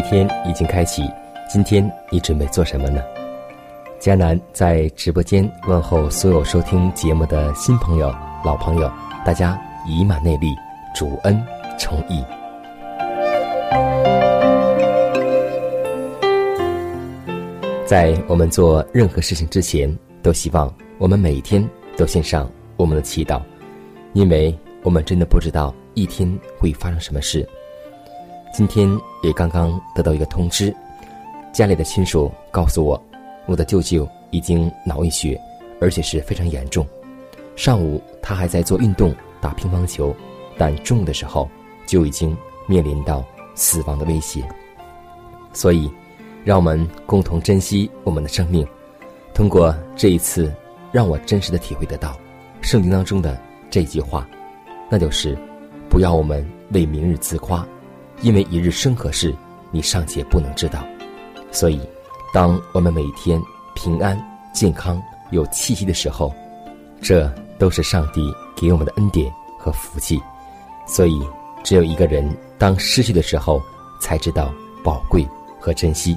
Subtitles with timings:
[0.00, 1.02] 一天已经开启，
[1.46, 3.02] 今天你准备做什么呢？
[4.00, 8.10] 迦南在直播间问候所有收听节目的新朋友、
[8.42, 8.90] 老朋友，
[9.26, 10.56] 大家以马内利，
[10.94, 11.38] 主恩
[11.78, 12.24] 重义。
[17.84, 21.62] 在我们做任何事情之前，都希望我们每一天
[21.94, 23.38] 都献上我们的祈祷，
[24.14, 26.26] 因为我们真的不知道一天
[26.58, 27.46] 会发生什么事。
[28.52, 28.90] 今天
[29.22, 30.74] 也刚刚得到一个通知，
[31.52, 33.00] 家里的亲属告诉我，
[33.46, 35.40] 我的舅舅已经脑溢血，
[35.80, 36.86] 而且是非常严重。
[37.54, 40.14] 上午他还在做运动，打乒乓球，
[40.58, 41.48] 但中午的时候
[41.86, 43.24] 就已经面临到
[43.54, 44.42] 死亡的威胁。
[45.52, 45.90] 所以，
[46.44, 48.66] 让我们共同珍惜我们的生命。
[49.32, 50.52] 通过这一次，
[50.90, 52.18] 让我真实的体会得到
[52.60, 53.40] 圣经当中的
[53.70, 54.28] 这句话，
[54.88, 55.38] 那就是：
[55.88, 57.66] 不要我们为明日自夸。
[58.22, 59.34] 因为一日生何事，
[59.70, 60.84] 你尚且不能知道，
[61.50, 61.80] 所以，
[62.34, 63.40] 当我们每天
[63.74, 64.20] 平安、
[64.52, 65.00] 健康、
[65.30, 66.32] 有气息的时候，
[67.00, 70.20] 这都是上帝给我们的恩典和福气。
[70.86, 71.20] 所以，
[71.62, 73.62] 只有一个人当失去的时候，
[74.00, 74.52] 才知道
[74.84, 75.26] 宝贵
[75.58, 76.16] 和珍惜。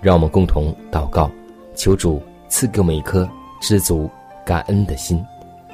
[0.00, 1.30] 让我们共同祷告，
[1.74, 3.28] 求主赐给我们一颗
[3.60, 4.10] 知足
[4.44, 5.24] 感恩的心，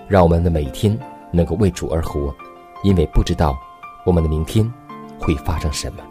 [0.08, 0.98] 让我们的每一天
[1.30, 2.34] 能够为主而活，
[2.82, 3.56] 因为不知道
[4.04, 4.70] 我们的明天。
[5.18, 6.02] 会发生什么？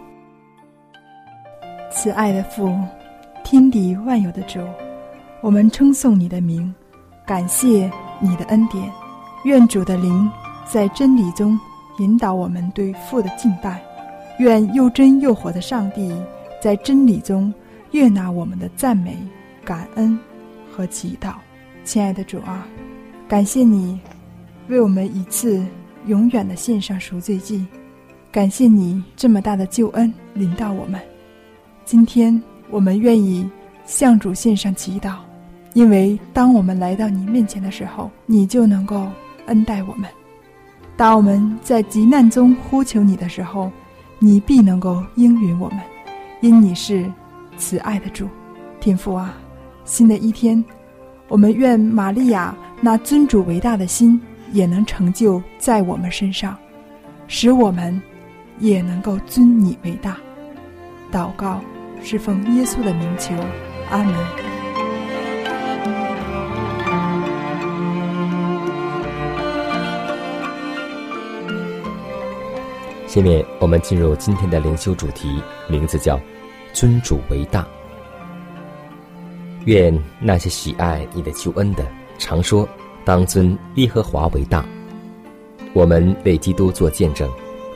[1.91, 2.75] 慈爱的父，
[3.44, 4.59] 天地万有的主，
[5.41, 6.74] 我们称颂你的名，
[7.25, 8.91] 感谢你的恩典。
[9.46, 10.30] 愿主的灵
[10.66, 11.59] 在真理中
[12.00, 13.81] 引导我们对父的敬拜。
[14.40, 16.12] 愿又真又活的上帝
[16.59, 17.53] 在真理中
[17.91, 19.16] 悦纳我们的赞美、
[19.64, 20.18] 感恩
[20.72, 21.34] 和祈祷。
[21.84, 22.66] 亲爱的主啊，
[23.28, 24.00] 感谢你
[24.70, 25.64] 为我们一次
[26.08, 27.64] 永远的献上赎罪祭。
[28.33, 30.99] 感谢你这么大的救恩临到我们，
[31.85, 33.47] 今天我们愿意
[33.85, 35.17] 向主献上祈祷，
[35.73, 39.07] 因为当我们来到你面前的时候，你就能够
[39.45, 40.09] 恩待我们；
[40.97, 43.72] 当我们在急难中呼求你的时候，
[44.17, 45.79] 你必能够应允我们，
[46.41, 47.07] 因你是
[47.55, 48.27] 慈爱的主，
[48.79, 49.38] 天父啊！
[49.85, 50.66] 新的一天，
[51.27, 54.19] 我们愿玛利亚那尊主伟大的心
[54.53, 56.57] 也能成就在我们身上，
[57.27, 58.01] 使我们。
[58.59, 60.18] 也能够尊你为大，
[61.12, 61.62] 祷告
[62.02, 63.34] 是奉耶稣的名求，
[63.90, 64.16] 阿门。
[73.08, 76.20] 下面我们进入今天的灵修主题，名字叫
[76.74, 77.68] “尊主为大”。
[79.66, 81.85] 愿那些喜爱你的救恩的，
[82.17, 82.67] 常说
[83.06, 84.66] ：“当尊耶和华为大。”
[85.73, 87.29] 我们为基督做见证。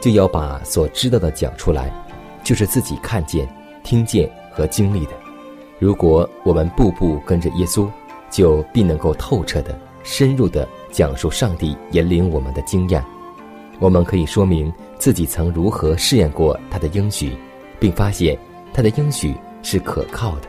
[0.07, 1.91] 就要把所知道的讲出来，
[2.41, 3.45] 就是自己看见、
[3.83, 5.11] 听见和经历的。
[5.79, 7.89] 如果我们步步跟着耶稣，
[8.29, 13.03] 就必能够透彻的、深入的讲述上帝引领我们的经验。
[13.79, 17.35] 我们可以说明自己曾如何试验过他的应许，
[17.77, 18.39] 并发现
[18.73, 20.47] 他的应许是可靠的。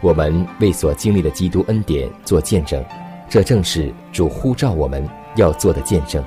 [0.00, 2.84] 我们为所经历的基督恩典做见证，
[3.28, 6.24] 这正是主呼召我们要做的见证，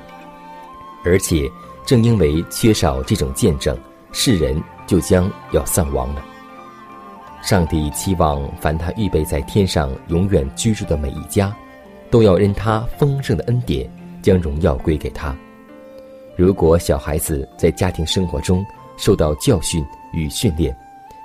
[1.06, 1.48] 而且。
[1.86, 3.76] 正因为缺少这种见证，
[4.12, 6.24] 世人就将要丧亡了。
[7.42, 11.54] 上帝期望凡他预备在天上永远居住的每一家，
[12.10, 13.90] 都要因他丰盛的恩典，
[14.22, 15.36] 将荣耀归给他。
[16.36, 18.64] 如果小孩子在家庭生活中
[18.96, 20.74] 受到教训与训练，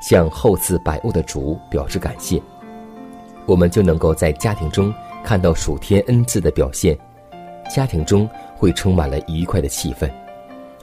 [0.01, 2.41] 向厚赐百物的主表示感谢，
[3.45, 6.97] 我们就能够在家庭中看到属天恩赐的表现，
[7.73, 10.09] 家庭中会充满了愉快的气氛，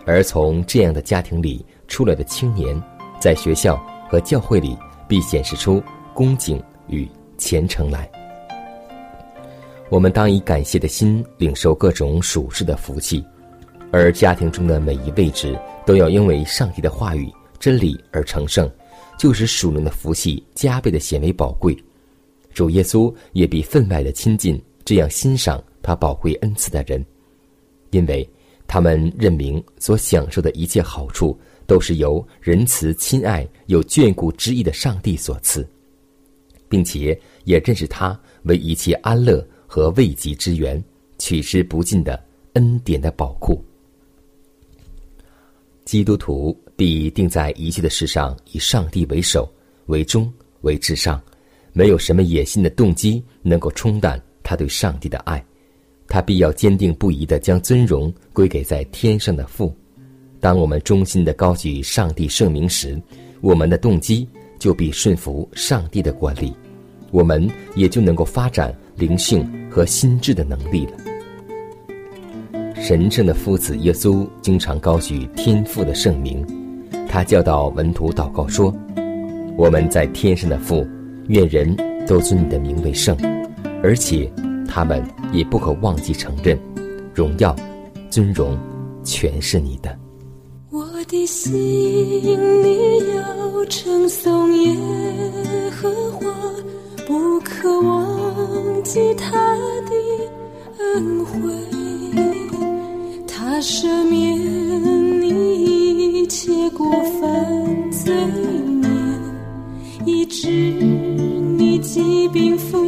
[0.06, 2.81] 而从这样的家庭里出来的青年，
[3.20, 3.76] 在学校
[4.08, 5.82] 和教会里必显示出
[6.14, 7.06] 恭敬与
[7.37, 8.08] 虔诚来。
[9.91, 13.25] 我们当以感谢的心领受各种属世的福气。
[13.93, 18.70] 而家庭中的每一位置都要因为上帝的话语、真理而成圣，
[19.17, 21.76] 就使属灵的福气加倍的显为宝贵。
[22.52, 27.05] 主耶稣也必分外的亲近这样欣赏他宝贵恩赐的人，
[27.91, 28.29] 因为
[28.66, 35.66] 他们认明所享受的一切好处都是由仁慈、亲爱、有眷顾之意的上帝所赐，
[36.68, 40.82] 并且也认识他为一切安乐和慰藉之源、
[41.18, 42.22] 取之不尽的
[42.54, 43.64] 恩典的宝库。
[45.84, 49.48] 基督徒必定在一切的事上以上帝为首、
[49.86, 50.32] 为中、
[50.62, 51.22] 为至上，
[51.72, 55.44] 没有什么野心的动机能够冲淡他对上帝的爱。
[56.08, 59.75] 他必要坚定不移的将尊荣归给在天上的父。
[60.41, 63.00] 当我们衷心的高举上帝圣名时，
[63.41, 66.55] 我们的动机就必顺服上帝的管理，
[67.11, 70.93] 我们也就能够发展灵性和心智的能力了。
[72.81, 76.47] 神圣的父子耶稣经常高举天父的圣名，
[77.09, 78.73] 他教导门徒祷告说
[79.56, 80.87] ：“我们在天上的父，
[81.29, 81.75] 愿人
[82.06, 83.17] 都尊你的名为圣，
[83.82, 84.31] 而且
[84.66, 85.02] 他们
[85.32, 86.58] 也不可忘记承认，
[87.14, 87.54] 荣耀、
[88.10, 88.58] 尊荣
[89.02, 89.96] 全是你的。”
[90.70, 94.76] 我的心里要称颂耶
[95.70, 96.26] 和华，
[97.06, 99.30] 不可忘记他
[99.86, 99.94] 的
[100.78, 101.32] 恩惠。
[103.26, 104.36] 他赦免
[105.22, 106.90] 你一切过
[107.20, 108.12] 犯罪
[108.82, 108.88] 孽，
[110.04, 112.84] 医治你疾病复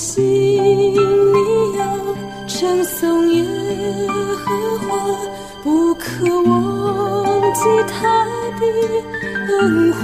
[0.00, 0.96] 心里
[1.76, 1.84] 要
[2.46, 3.44] 称颂耶
[4.42, 4.96] 和华，
[5.62, 8.24] 不可忘记他
[8.58, 8.64] 的
[9.58, 10.00] 恩惠。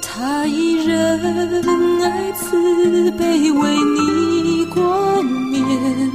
[0.00, 6.10] 他以仁爱慈悲为你冠冕，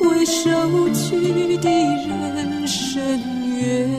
[0.00, 0.50] 为受
[0.92, 3.16] 屈的人伸
[3.60, 3.97] 冤。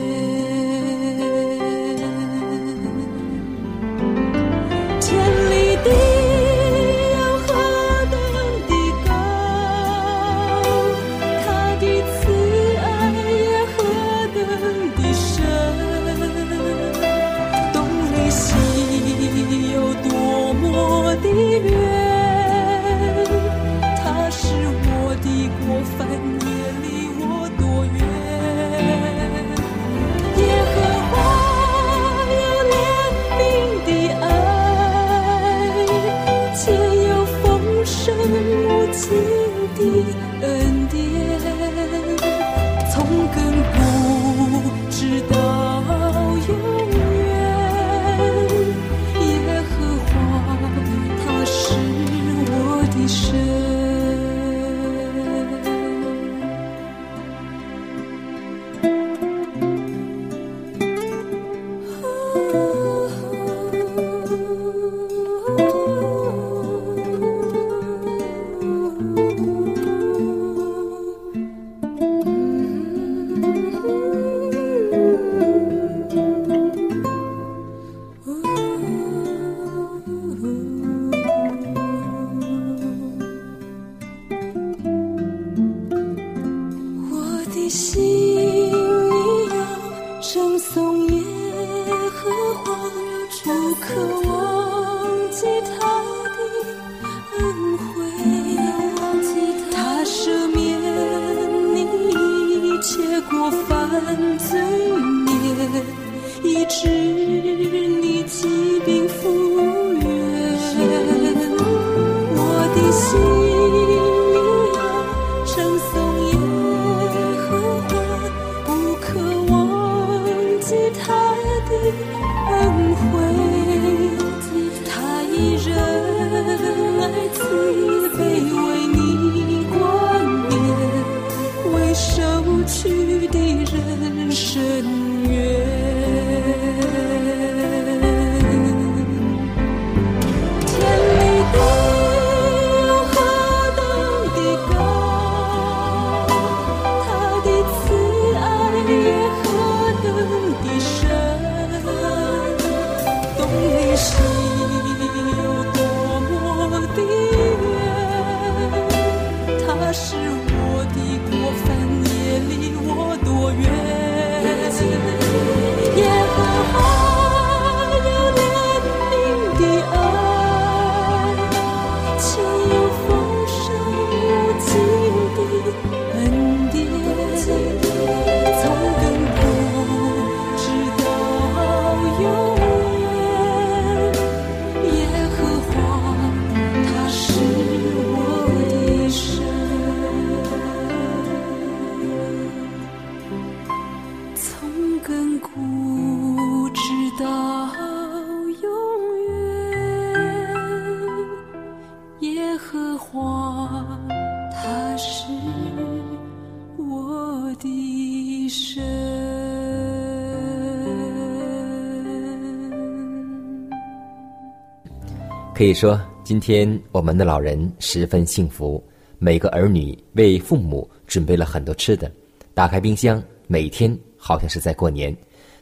[215.60, 218.82] 可以说，今天我们的老人十分幸福，
[219.18, 222.10] 每个儿女为父母准备了很多吃的，
[222.54, 225.14] 打开冰箱，每天好像是在过年。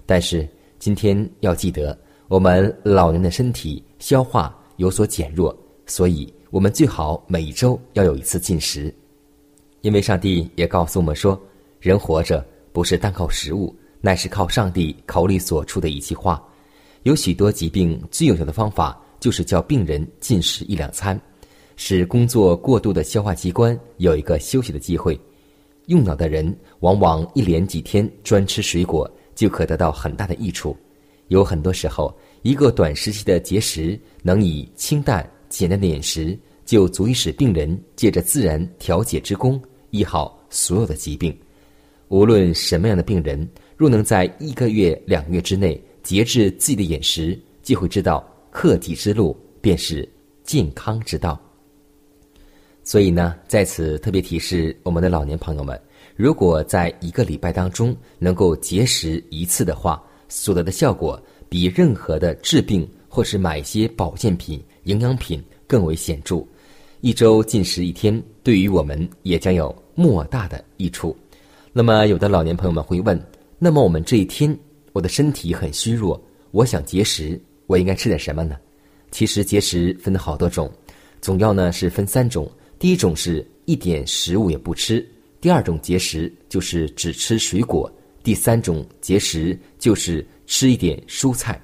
[0.06, 5.52] 但是今天要记得，我们老人的身体消化有所减弱，
[5.84, 8.94] 所以我们最好每周要有一次进食，
[9.80, 11.36] 因为上帝也告诉我们说，
[11.80, 16.40] 人活着不是单靠食物，乃是靠上帝口里所出的一句话。
[17.02, 18.96] 有许多疾病最有效的方法。
[19.20, 21.20] 就是叫病人进食一两餐，
[21.76, 25.18] 使工作过度的消化器官有一个休息的机会。
[25.86, 30.76] 用脑的人往往一连几天专吃水果，就可得到很大的益处。
[31.28, 39.60] 有很多时候，一个短时期的节食，能以清淡简单的饮食，就足以使病人借着自然调节之功，
[39.90, 41.34] 医好所有的疾病。
[42.08, 48.26] 无论什么样的病人，若能在一个月、两个月之内节制自己的饮食，就会知道。
[48.50, 50.08] 克己之路便是
[50.44, 51.40] 健康之道。
[52.82, 55.78] 所以呢，在此特别提示我们的老年朋友们：
[56.16, 66.42] 如果在一个礼拜当中能够节食一次的话，所得的效果比任何的治病或是买一些保健品、营养品更为显著。
[67.02, 71.16] 一周进食一天，对于我们也将有莫大的益处。
[71.72, 73.22] 那么，有的老年朋友们会问：
[73.58, 74.58] 那么我们这一天，
[74.94, 76.20] 我的身体很虚弱，
[76.52, 77.38] 我想节食。
[77.68, 78.56] 我应该吃点什么呢？
[79.10, 80.72] 其实节食分好多种，
[81.20, 82.50] 总要呢是分三种。
[82.78, 85.04] 第一种是一点食物也不吃；
[85.38, 87.86] 第二种节食就是只吃水果；
[88.22, 91.60] 第三种节食就是吃一点蔬菜。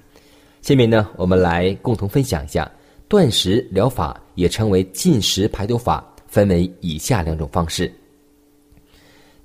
[0.61, 2.71] 下面呢，我们来共同分享一下
[3.09, 7.91] 断食疗法，也称为禁食排毒法，分为以下两种方式。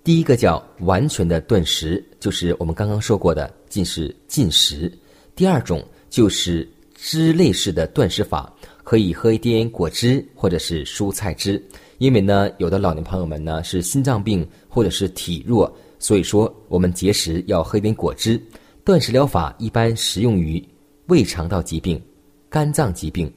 [0.04, 4.92] 第一个叫完全的断食，就是我们刚刚说过的禁食禁食；
[5.36, 5.82] 第二种。
[6.10, 8.52] 就是汁类式的断食法，
[8.84, 11.64] 可以喝一点果汁或者是蔬菜汁。
[11.98, 18.42] 因为呢，有的老年朋友们呢是心脏病或者是体弱，所以说我们节食要喝一点果汁。
[18.84, 20.66] 断食疗法一般适用于
[21.08, 22.02] 胃肠道疾病、
[22.50, 23.32] 肝脏疾病、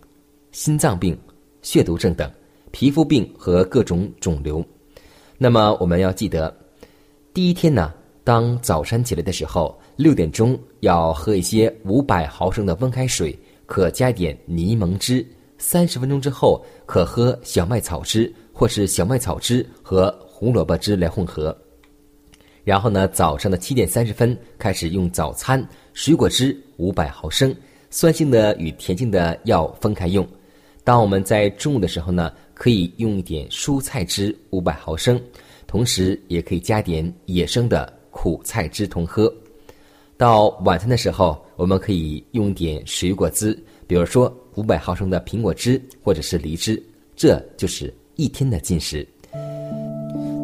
[0.52, 1.19] 心脏病、
[1.61, 2.31] 血毒症等
[2.71, 4.64] 皮肤病和各种肿瘤。
[5.37, 6.57] 那么我们要记得，
[7.35, 7.93] 第一天呢，
[8.25, 9.79] 当早晨起来的时候。
[9.96, 15.26] 六点钟要喝一些五百毫升的温开水，可加点柠檬汁。
[15.58, 21.56] 三十分钟之后可喝小麦草汁，或是小麦草汁和胡萝卜汁来混合。
[22.64, 27.54] 然后呢，早上的七点三十分开始用早餐，水果汁五百毫升，
[27.90, 30.26] 酸性的与甜性的要分开用。
[30.82, 35.20] 当我们在中午的时候呢，可以用一点蔬菜汁五百毫升，
[35.66, 39.32] 同时也可以加点野生的苦菜汁同喝。
[40.23, 46.81] 到晚餐的时候，我们可以用点水果汁，比如说五百毫升的苹果汁或者是梨汁，
[47.17, 49.05] 这就是一天的进食。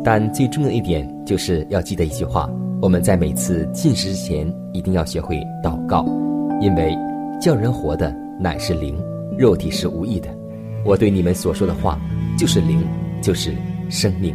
[0.05, 2.51] 但最重要的一点就是要记得一句话：
[2.83, 6.05] 我们在每次进食之前一定要学会祷告，
[6.61, 6.93] 因为
[7.41, 9.01] 叫人活的乃是灵，
[9.39, 10.29] 肉体是无益的。
[10.85, 12.01] 我对你们所说的话
[12.37, 12.85] 就是灵，
[13.23, 13.55] 就是
[13.89, 14.35] 生命。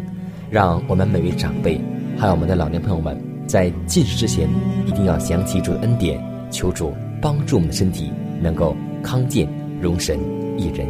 [0.49, 1.81] 让我们每位长辈
[2.17, 3.32] 还有我们的老年朋友们。
[3.47, 4.49] 在进食之前，
[4.87, 9.47] 一定要想起主的恩典，求主帮助我们的身体能够康健、
[9.81, 10.19] 容神
[10.57, 10.87] 一人。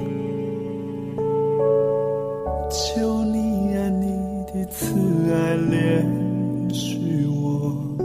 [2.69, 4.07] 求你啊，你
[4.51, 4.95] 的慈
[5.31, 6.03] 爱怜
[6.69, 7.97] 恤我，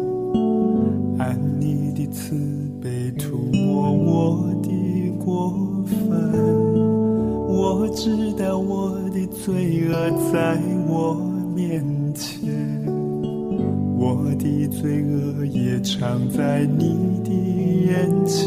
[1.18, 2.34] 按你的慈
[2.82, 4.68] 悲涂抹我的
[5.24, 5.50] 过
[5.86, 6.18] 犯。
[7.50, 9.92] 我知道我的罪恶
[10.32, 11.16] 在我
[14.38, 17.30] 的罪恶也藏在你的
[17.86, 18.38] 眼前，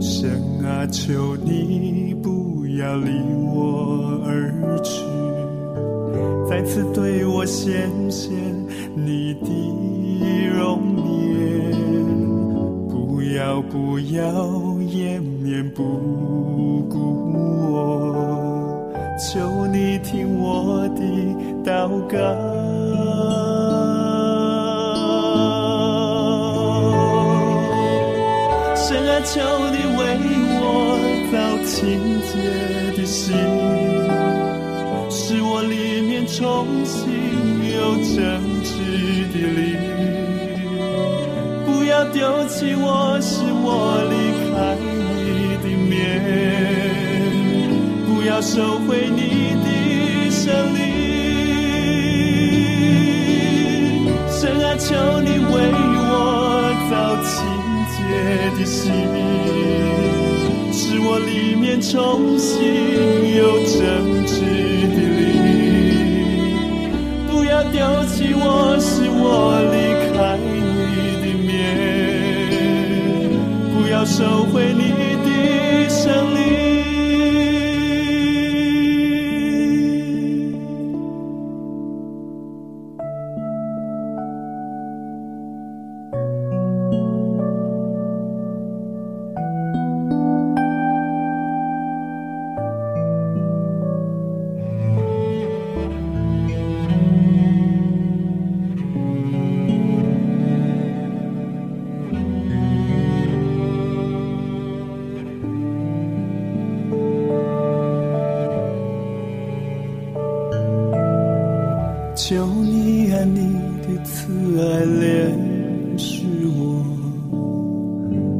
[0.00, 0.30] 神
[0.64, 3.10] 啊，求你不要离
[3.54, 5.02] 我而去，
[6.48, 8.30] 再次对我显现
[8.94, 9.48] 你的
[10.54, 10.80] 容
[11.32, 11.72] 颜，
[12.88, 15.82] 不要不要掩面不
[16.88, 16.98] 顾
[17.72, 21.02] 我，求你听我的
[21.64, 22.49] 祷告。
[29.24, 30.00] 求你为
[30.58, 30.62] 我
[31.30, 31.34] 造
[31.64, 31.78] 清
[32.26, 32.32] 洁
[32.96, 33.34] 的心，
[35.10, 36.38] 使我里面重
[36.84, 36.98] 新
[37.70, 38.18] 有正
[38.64, 38.68] 直
[39.32, 39.58] 的灵。
[41.66, 44.14] 不要丢弃我，使我离
[44.50, 44.74] 开
[45.16, 45.98] 你的面，
[48.06, 49.20] 不要收回你
[49.62, 50.78] 的胜利。
[54.30, 55.19] 神啊，求
[58.60, 58.92] 的心，
[60.70, 62.60] 使我里面重新
[63.36, 63.80] 有真
[64.26, 64.36] 挚
[64.92, 65.32] 的灵。
[67.26, 69.76] 不要丢弃我，使我离
[70.12, 70.50] 开你
[71.22, 71.48] 的面，
[73.72, 75.09] 不要收回你
[112.22, 113.38] 求你按你
[113.82, 114.30] 的慈
[114.60, 115.32] 爱怜
[115.96, 116.22] 恤
[116.54, 116.84] 我，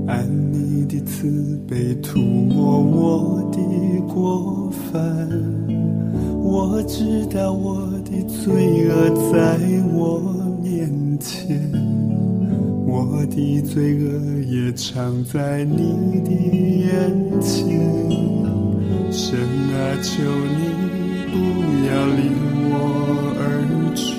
[0.07, 3.59] 按你的慈悲涂抹我的
[4.07, 5.29] 过犯。
[6.41, 8.93] 我知道我的罪恶
[9.33, 9.59] 在
[9.93, 10.21] 我
[10.63, 11.59] 面前，
[12.87, 17.81] 我的罪恶也藏在你的眼前。
[19.11, 19.37] 神
[19.75, 20.61] 啊，求你
[21.33, 21.35] 不
[21.89, 22.21] 要离
[23.95, 24.15] 去，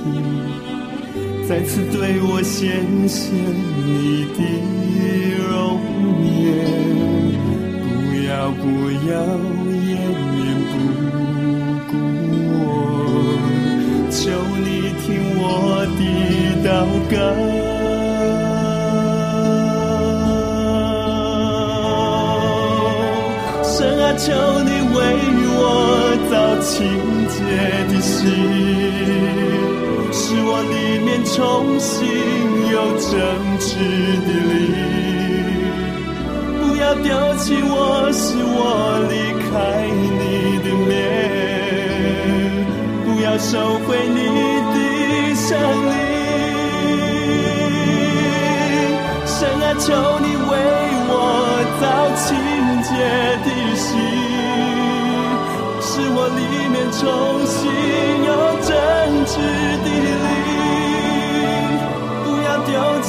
[1.47, 4.39] 再次对我显现你的
[5.49, 5.49] 容
[6.23, 6.39] 颜。
[7.91, 8.63] 不要不
[9.09, 9.11] 要
[9.87, 9.89] 掩
[10.31, 10.39] 面
[10.71, 10.73] 不
[11.89, 11.91] 顾
[12.47, 12.53] 我，
[14.09, 14.19] 求
[14.63, 14.67] 你
[15.01, 15.05] 听
[15.37, 15.43] 我
[15.97, 15.99] 的
[16.63, 16.69] 祷
[17.11, 17.13] 告。
[23.63, 24.23] 神啊，求
[24.63, 24.97] 你为
[25.53, 25.59] 我
[26.29, 26.69] 造清
[27.27, 27.35] 洁
[27.91, 28.25] 的心，
[30.63, 32.07] 里面重新
[32.71, 33.09] 有真
[33.59, 33.69] 挚
[34.25, 34.59] 的灵。
[36.59, 38.59] 不要丢弃我，使我
[39.09, 39.13] 离
[39.49, 39.51] 开
[40.19, 40.21] 你
[40.63, 40.89] 的面，
[43.05, 43.51] 不要收
[43.85, 44.19] 回你
[44.73, 44.75] 的
[45.35, 45.49] 胜
[45.89, 45.91] 利。
[49.25, 49.85] 神啊，求
[50.19, 50.51] 你为
[51.09, 51.13] 我
[51.81, 51.83] 造
[52.15, 52.27] 清
[52.83, 52.89] 洁
[53.43, 53.89] 的心，
[55.81, 57.01] 使我里面重
[57.45, 57.59] 新
[58.23, 58.29] 有
[58.61, 58.69] 真
[59.25, 59.33] 挚
[59.83, 59.87] 的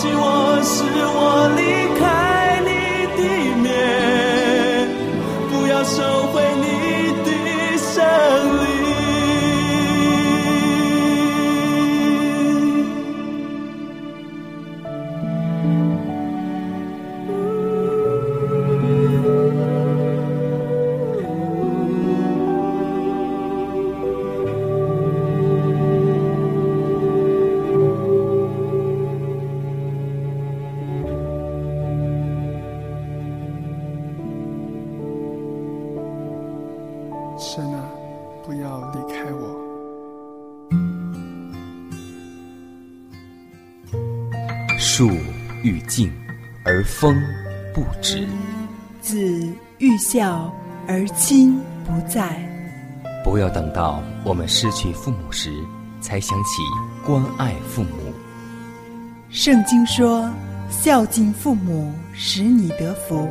[0.02, 1.81] 是我是我
[45.94, 46.10] 静，
[46.64, 47.22] 而风
[47.74, 48.26] 不止；
[49.02, 49.18] 子
[49.76, 50.50] 欲孝
[50.88, 52.34] 而亲不在。
[53.22, 55.52] 不要等到我们失去父母时，
[56.00, 56.62] 才想起
[57.04, 57.90] 关爱父母。
[59.28, 60.32] 圣经说
[60.72, 63.28] ：“孝敬父母，使你得福，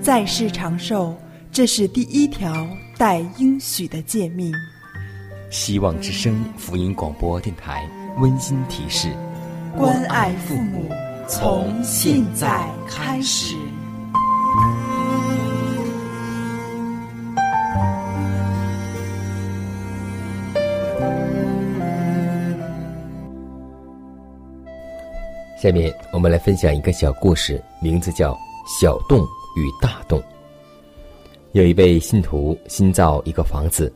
[0.00, 1.16] 在世长寿。”
[1.50, 2.64] 这是第一条
[2.96, 4.54] 带应许的诫命。
[5.50, 7.84] 希望之声福音广播电台
[8.18, 9.08] 温馨提示：
[9.76, 10.88] 关爱父母，
[11.26, 13.56] 从现在开始。
[25.60, 28.32] 下面我们来分享一个小故事，名字叫
[28.66, 29.20] 《小洞
[29.56, 30.20] 与大洞》。
[31.52, 33.90] 有一位信徒新造一个房子，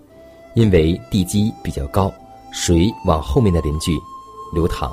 [0.55, 2.11] 因为地基比较高，
[2.53, 3.99] 水往后面的邻居
[4.55, 4.91] 流淌，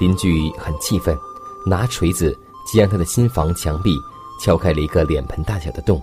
[0.00, 1.14] 邻居很气愤，
[1.66, 2.38] 拿锤子
[2.72, 3.94] 将他的新房墙壁
[4.40, 6.00] 敲开了一个脸盆大小的洞。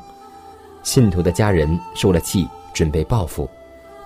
[0.83, 3.49] 信徒的家人受了气，准备报复，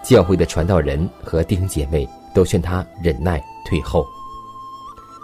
[0.04, 4.06] 教会的传道人和弟兄姐妹都劝他忍耐退后。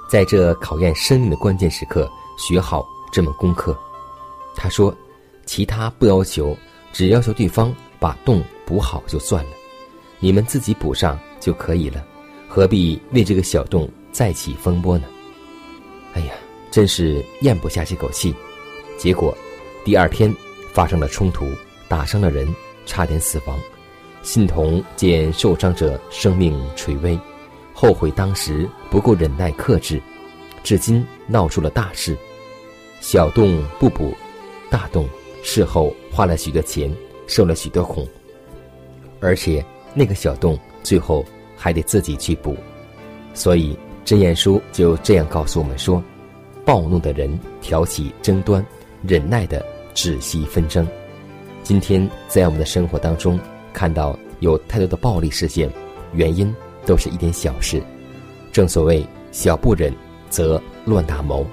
[0.10, 3.78] 在这考验生命的关键时刻，学好这门功课。
[4.56, 4.94] 他说。
[5.46, 6.56] 其他不要求，
[6.94, 9.52] 只要求对方把洞补好就算了，
[10.22, 12.02] 你们自己补上就可以了，
[12.48, 15.06] 何必为这个小洞再起风波呢？
[16.14, 16.34] 哎呀，
[16.72, 18.34] 真是咽不下这口气。
[18.98, 19.36] 结果，
[19.84, 20.34] 第二天
[20.72, 21.50] 发生了冲突，
[21.88, 22.48] 打伤了人，
[22.86, 23.60] 差点死亡。
[24.22, 27.20] 信童见受伤者生命垂危，
[27.74, 30.02] 后悔当时不够忍耐克制，
[30.64, 32.18] 至今闹出了大事。
[33.02, 34.16] 小洞不补，
[34.70, 35.10] 大洞
[35.44, 36.96] 事后花了许多钱，
[37.28, 38.08] 受了许多苦，
[39.20, 41.26] 而且那个小洞最后
[41.58, 42.56] 还得自己去补。
[43.34, 46.04] 所以箴言书就这样告诉我们说：
[46.66, 48.66] 暴怒的人挑起争端，
[49.02, 50.88] 忍耐的止息纷争。
[51.64, 53.40] 今天在我们的生活当中。
[53.74, 55.68] 看到有太多的暴力事件，
[56.14, 57.82] 原因都是一点小事。
[58.52, 59.92] 正所谓小不忍
[60.30, 61.44] 则乱大谋，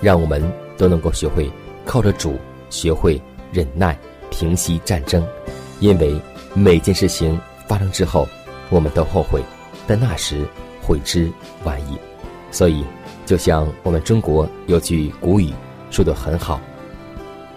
[0.00, 0.40] 让我们
[0.78, 1.50] 都能够学会
[1.84, 2.36] 靠着主，
[2.70, 3.98] 学会忍耐，
[4.30, 5.26] 平息战争。
[5.80, 6.14] 因为
[6.54, 8.28] 每件事情发生之后，
[8.70, 9.42] 我们都后悔，
[9.88, 10.46] 但那时
[10.84, 11.30] 悔之
[11.64, 11.98] 晚矣。
[12.50, 12.84] 所以，
[13.26, 15.52] 就像我们中国有句古语
[15.90, 16.60] 说的很好：“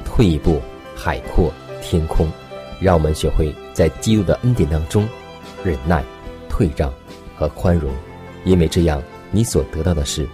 [0.06, 0.62] 退一步，
[0.96, 2.28] 海阔天空。”
[2.80, 5.08] 让我们学会在基督的恩典当中
[5.63, 6.04] 忍耐、
[6.48, 6.94] 退让
[7.36, 7.92] 和宽容，
[8.46, 10.28] 因为这样你所得到的是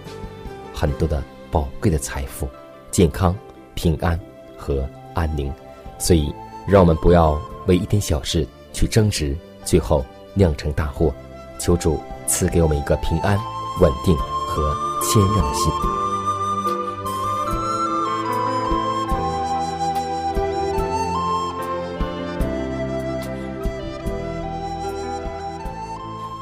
[0.74, 2.46] 很多的宝贵的财富、
[2.90, 3.34] 健康、
[3.74, 4.20] 平安
[4.58, 5.50] 和安宁。
[5.98, 6.34] 所以，
[6.66, 10.04] 让我们不要为一点小事去争执，最后
[10.34, 11.14] 酿成大祸。
[11.58, 13.38] 求主赐给我们一个平安、
[13.80, 15.72] 稳定和谦让的心。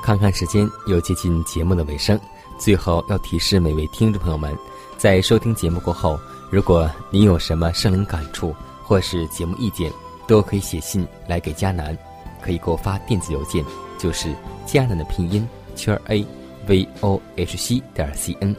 [0.03, 2.18] 看看时间，又接近节目的尾声。
[2.59, 4.57] 最后要提示每位听众朋友们，
[4.99, 6.18] 在收听节目过后，
[6.51, 9.90] 如果您有什么生灵感触或是节目意见，
[10.27, 11.97] 都可以写信来给佳南，
[12.40, 13.64] 可以给我发电子邮件，
[13.97, 14.35] 就是
[14.66, 15.49] 佳南的拼音
[15.83, 16.25] 圈 a
[16.68, 18.55] v o h c 点 c n。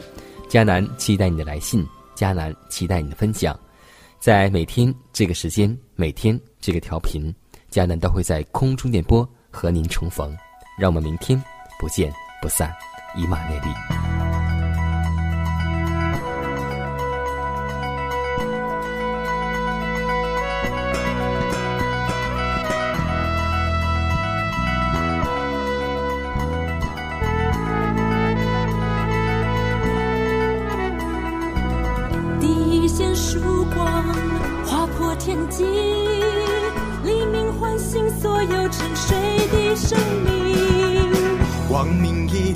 [0.49, 3.57] 迦南期待你的来信，迦南期待你的分享。
[4.19, 7.33] 在每天这个时间，每天这个调频，
[7.71, 10.35] 迦南都会在空中电波和您重逢。
[10.77, 11.41] 让我们明天
[11.79, 12.73] 不见不散，
[13.15, 14.32] 以马内利。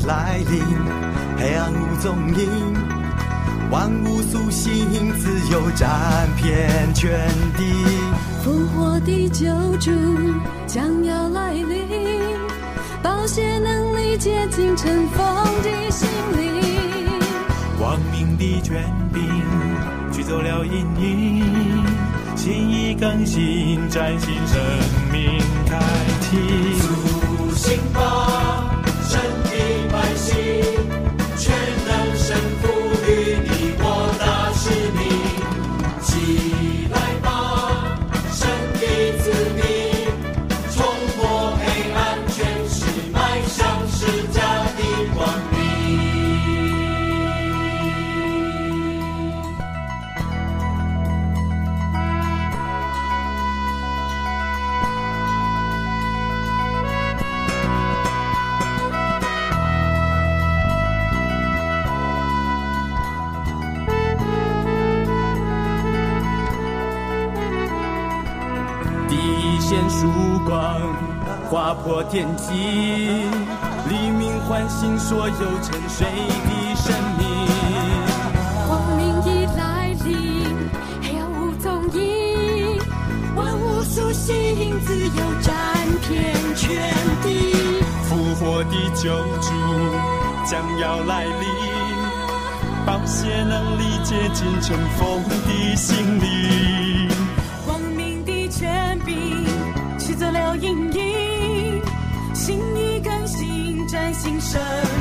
[0.05, 0.63] 来临，
[1.37, 2.49] 黑暗无踪影，
[3.69, 7.27] 万物苏醒，自由占遍全
[7.57, 7.73] 地。
[8.41, 9.45] 复活的救
[9.81, 9.91] 主
[10.65, 11.89] 将要来临，
[13.03, 15.25] 保险能力接近尘封
[15.61, 16.61] 的心灵。
[17.77, 18.81] 光明的权
[19.13, 19.21] 柄
[20.13, 21.83] 驱走了阴影，
[22.47, 24.57] 心意更新，崭新生
[25.11, 25.77] 命开
[26.21, 26.37] 启。
[26.79, 28.76] 苏醒吧！
[72.53, 77.27] 黎明唤醒所有沉睡的生命。
[78.67, 80.07] 光明已来临，
[81.01, 82.79] 黑暗无踪影，
[83.35, 85.53] 万物苏醒，自由占
[86.07, 86.65] 遍全
[87.23, 87.53] 地。
[88.03, 89.09] 复活的救
[89.41, 89.49] 主
[90.45, 91.31] 将要来临，
[92.85, 96.96] 宝血能力接近尘封的心灵。
[104.17, 104.96] 心声。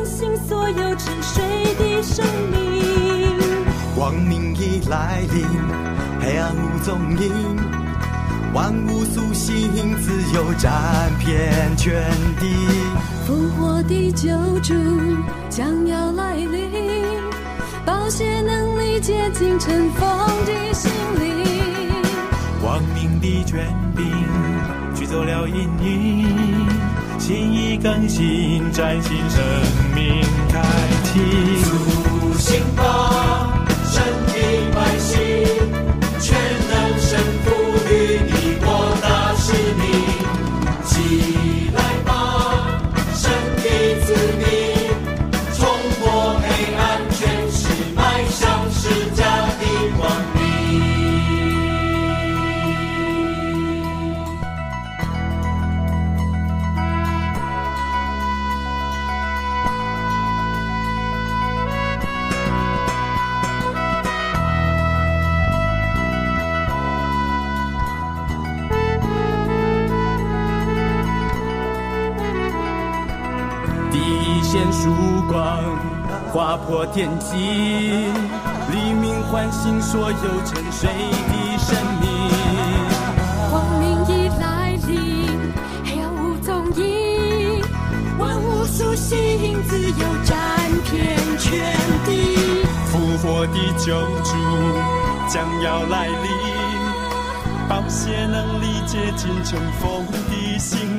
[0.00, 2.82] 黎明唤醒所有沉睡的生命。
[3.94, 5.44] 光明已来临，
[6.20, 7.30] 黑暗无踪影，
[8.54, 12.46] 万物苏醒，自由占遍全地。
[13.26, 14.74] 复活的救主
[15.48, 16.70] 将要来临，
[17.84, 20.08] 宝血能力接近尘封
[20.46, 21.44] 的心灵。
[22.62, 24.06] 光明的权柄
[24.94, 26.66] 驱走了阴影，
[27.20, 29.40] 心意更新，崭新生
[29.94, 30.62] 命开
[31.04, 31.20] 启。
[31.62, 33.09] 苏醒吧，
[76.50, 77.36] 划破天际，
[78.72, 82.10] 黎明唤醒所有沉睡的生命。
[83.48, 84.90] 光明已来临，
[85.84, 87.62] 黑暗无踪影，
[88.18, 90.36] 万物苏醒，自由占
[90.90, 91.48] 遍全
[92.04, 92.10] 地。
[92.86, 94.34] 复活的救主
[95.28, 96.28] 将要来临，
[97.68, 100.89] 宝血能力接近尘封的心灵。